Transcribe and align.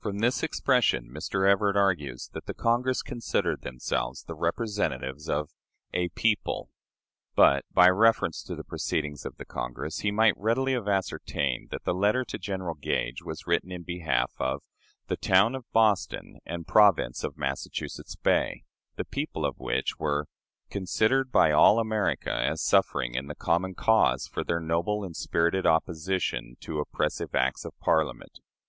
From 0.00 0.18
this 0.18 0.42
expression 0.42 1.08
Mr. 1.14 1.48
Everett 1.48 1.76
argues 1.76 2.28
that 2.34 2.46
the 2.46 2.54
Congress 2.54 3.02
considered 3.02 3.60
themselves 3.62 4.24
the 4.24 4.34
representatives 4.34 5.28
of 5.28 5.50
"a 5.94 6.08
people." 6.08 6.70
But, 7.36 7.64
by 7.70 7.88
reference 7.88 8.42
to 8.42 8.56
the 8.56 8.64
proceedings 8.64 9.24
of 9.24 9.36
the 9.36 9.44
Congress, 9.44 9.98
he 10.00 10.10
might 10.10 10.36
readily 10.36 10.72
have 10.72 10.88
ascertained 10.88 11.70
that 11.70 11.84
the 11.84 11.94
letter 11.94 12.24
to 12.24 12.36
General 12.36 12.74
Gage 12.74 13.22
was 13.22 13.46
written 13.46 13.70
in 13.70 13.84
behalf 13.84 14.32
of 14.40 14.60
"the 15.06 15.16
town 15.16 15.54
of 15.54 15.70
Boston 15.70 16.40
and 16.44 16.66
Province 16.66 17.22
of 17.22 17.38
Massachusetts 17.38 18.16
Bay," 18.16 18.64
the 18.96 19.04
people 19.04 19.46
of 19.46 19.60
which 19.60 20.00
were 20.00 20.26
"considered 20.68 21.30
by 21.30 21.52
all 21.52 21.78
America 21.78 22.32
as 22.34 22.60
suffering 22.60 23.14
in 23.14 23.28
the 23.28 23.36
common 23.36 23.76
cause 23.76 24.26
for 24.26 24.42
their 24.42 24.58
noble 24.58 25.04
and 25.04 25.14
spirited 25.14 25.64
opposition 25.64 26.56
to 26.58 26.80
oppressive 26.80 27.36
acts 27.36 27.64
of 27.64 27.78
Parliament." 27.78 28.40